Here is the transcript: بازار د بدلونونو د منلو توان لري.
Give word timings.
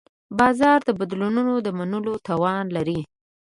بازار 0.39 0.79
د 0.85 0.89
بدلونونو 0.99 1.53
د 1.61 1.67
منلو 1.77 2.13
توان 2.27 2.65
لري. 2.75 2.99